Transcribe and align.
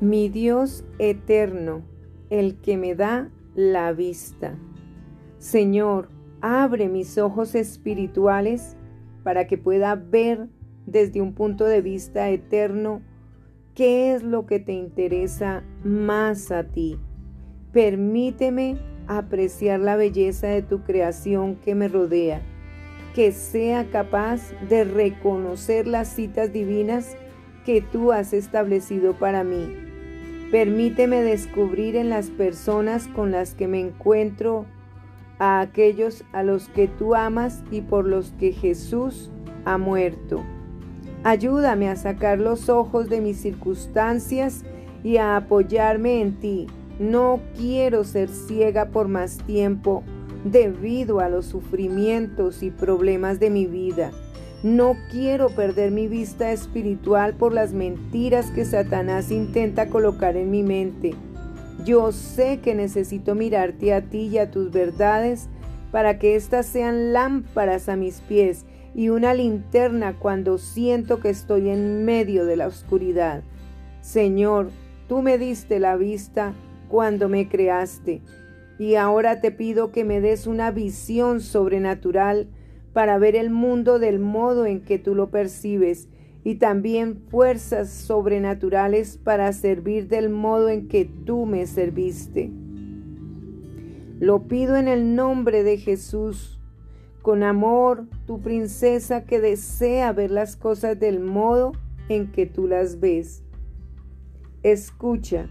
mi 0.00 0.28
Dios 0.28 0.84
eterno, 0.98 1.82
el 2.28 2.56
que 2.60 2.76
me 2.76 2.94
da 2.94 3.30
la 3.54 3.92
vista. 3.92 4.58
Señor, 5.38 6.10
abre 6.40 6.88
mis 6.88 7.16
ojos 7.18 7.54
espirituales 7.54 8.76
para 9.22 9.46
que 9.46 9.56
pueda 9.56 9.94
ver 9.94 10.48
desde 10.86 11.20
un 11.20 11.32
punto 11.32 11.64
de 11.64 11.80
vista 11.80 12.28
eterno 12.28 13.00
qué 13.74 14.14
es 14.14 14.22
lo 14.22 14.46
que 14.46 14.58
te 14.58 14.72
interesa 14.72 15.64
más 15.82 16.50
a 16.50 16.64
ti. 16.64 16.98
Permíteme 17.72 18.78
apreciar 19.06 19.80
la 19.80 19.96
belleza 19.96 20.48
de 20.48 20.62
tu 20.62 20.82
creación 20.82 21.56
que 21.56 21.74
me 21.74 21.88
rodea, 21.88 22.42
que 23.14 23.32
sea 23.32 23.90
capaz 23.90 24.52
de 24.68 24.84
reconocer 24.84 25.86
las 25.86 26.08
citas 26.08 26.52
divinas 26.52 27.16
que 27.64 27.80
tú 27.80 28.12
has 28.12 28.32
establecido 28.32 29.14
para 29.18 29.42
mí. 29.42 29.85
Permíteme 30.50 31.22
descubrir 31.22 31.96
en 31.96 32.08
las 32.08 32.30
personas 32.30 33.08
con 33.08 33.32
las 33.32 33.54
que 33.54 33.66
me 33.66 33.80
encuentro 33.80 34.66
a 35.38 35.60
aquellos 35.60 36.24
a 36.32 36.42
los 36.42 36.68
que 36.68 36.88
tú 36.88 37.14
amas 37.14 37.62
y 37.70 37.80
por 37.80 38.06
los 38.06 38.30
que 38.32 38.52
Jesús 38.52 39.30
ha 39.64 39.76
muerto. 39.76 40.44
Ayúdame 41.24 41.88
a 41.88 41.96
sacar 41.96 42.38
los 42.38 42.68
ojos 42.68 43.08
de 43.08 43.20
mis 43.20 43.38
circunstancias 43.38 44.62
y 45.02 45.16
a 45.16 45.36
apoyarme 45.36 46.22
en 46.22 46.38
ti. 46.38 46.68
No 47.00 47.40
quiero 47.56 48.04
ser 48.04 48.28
ciega 48.28 48.86
por 48.86 49.08
más 49.08 49.38
tiempo 49.38 50.04
debido 50.44 51.18
a 51.18 51.28
los 51.28 51.46
sufrimientos 51.46 52.62
y 52.62 52.70
problemas 52.70 53.40
de 53.40 53.50
mi 53.50 53.66
vida. 53.66 54.12
No 54.66 54.96
quiero 55.12 55.50
perder 55.50 55.92
mi 55.92 56.08
vista 56.08 56.50
espiritual 56.50 57.34
por 57.34 57.52
las 57.52 57.72
mentiras 57.72 58.50
que 58.50 58.64
Satanás 58.64 59.30
intenta 59.30 59.88
colocar 59.88 60.36
en 60.36 60.50
mi 60.50 60.64
mente. 60.64 61.14
Yo 61.84 62.10
sé 62.10 62.58
que 62.58 62.74
necesito 62.74 63.36
mirarte 63.36 63.94
a 63.94 64.00
ti 64.00 64.26
y 64.26 64.38
a 64.38 64.50
tus 64.50 64.72
verdades 64.72 65.48
para 65.92 66.18
que 66.18 66.34
éstas 66.34 66.66
sean 66.66 67.12
lámparas 67.12 67.88
a 67.88 67.94
mis 67.94 68.20
pies 68.22 68.66
y 68.92 69.10
una 69.10 69.34
linterna 69.34 70.18
cuando 70.18 70.58
siento 70.58 71.20
que 71.20 71.30
estoy 71.30 71.68
en 71.68 72.04
medio 72.04 72.44
de 72.44 72.56
la 72.56 72.66
oscuridad. 72.66 73.44
Señor, 74.00 74.70
tú 75.06 75.22
me 75.22 75.38
diste 75.38 75.78
la 75.78 75.94
vista 75.94 76.54
cuando 76.88 77.28
me 77.28 77.48
creaste 77.48 78.20
y 78.80 78.96
ahora 78.96 79.40
te 79.40 79.52
pido 79.52 79.92
que 79.92 80.02
me 80.02 80.20
des 80.20 80.48
una 80.48 80.72
visión 80.72 81.40
sobrenatural 81.40 82.48
para 82.96 83.18
ver 83.18 83.36
el 83.36 83.50
mundo 83.50 83.98
del 83.98 84.18
modo 84.18 84.64
en 84.64 84.80
que 84.80 84.98
tú 84.98 85.14
lo 85.14 85.28
percibes 85.28 86.08
y 86.44 86.54
también 86.54 87.18
fuerzas 87.28 87.90
sobrenaturales 87.90 89.18
para 89.18 89.52
servir 89.52 90.08
del 90.08 90.30
modo 90.30 90.70
en 90.70 90.88
que 90.88 91.04
tú 91.04 91.44
me 91.44 91.66
serviste. 91.66 92.50
Lo 94.18 94.48
pido 94.48 94.76
en 94.76 94.88
el 94.88 95.14
nombre 95.14 95.62
de 95.62 95.76
Jesús 95.76 96.58
con 97.20 97.42
amor, 97.42 98.06
tu 98.24 98.40
princesa 98.40 99.26
que 99.26 99.42
desea 99.42 100.14
ver 100.14 100.30
las 100.30 100.56
cosas 100.56 100.98
del 100.98 101.20
modo 101.20 101.72
en 102.08 102.32
que 102.32 102.46
tú 102.46 102.66
las 102.66 102.98
ves. 102.98 103.44
Escucha, 104.62 105.50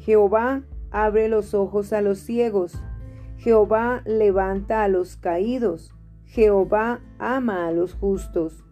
Jehová 0.00 0.62
abre 0.90 1.30
los 1.30 1.54
ojos 1.54 1.94
a 1.94 2.02
los 2.02 2.18
ciegos, 2.18 2.78
Jehová 3.38 4.02
levanta 4.04 4.84
a 4.84 4.88
los 4.88 5.16
caídos, 5.16 5.94
Jehová 6.26 7.00
ama 7.18 7.66
a 7.66 7.72
los 7.72 7.94
justos, 7.94 8.64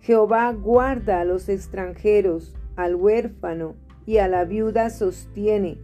Jehová 0.00 0.52
guarda 0.52 1.20
a 1.20 1.24
los 1.24 1.48
extranjeros, 1.48 2.54
al 2.76 2.94
huérfano 2.94 3.76
y 4.04 4.18
a 4.18 4.28
la 4.28 4.44
viuda 4.44 4.90
sostiene, 4.90 5.78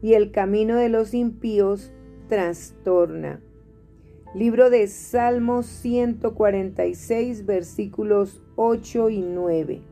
y 0.00 0.14
el 0.14 0.30
camino 0.30 0.76
de 0.76 0.88
los 0.88 1.12
impíos 1.12 1.92
trastorna. 2.28 3.40
Libro 4.34 4.70
de 4.70 4.86
Salmos 4.86 5.66
146, 5.66 7.44
versículos 7.44 8.40
8 8.56 9.10
y 9.10 9.22
9. 9.22 9.89